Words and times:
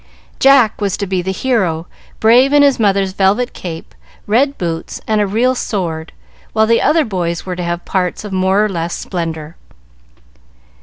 Jack 0.39 0.81
was 0.81 0.97
to 0.97 1.05
be 1.05 1.21
the 1.21 1.31
hero, 1.31 1.85
brave 2.19 2.53
in 2.53 2.63
his 2.63 2.79
mother's 2.79 3.13
velvet 3.13 3.53
cape, 3.53 3.93
red 4.25 4.57
boots, 4.57 4.99
and 5.07 5.21
a 5.21 5.27
real 5.27 5.53
sword, 5.53 6.11
while 6.53 6.65
the 6.65 6.81
other 6.81 7.05
boys 7.05 7.45
were 7.45 7.55
to 7.55 7.61
have 7.63 7.85
parts 7.85 8.23
of 8.23 8.33
more 8.33 8.65
or 8.65 8.67
less 8.69 8.95
splendor. 8.95 9.57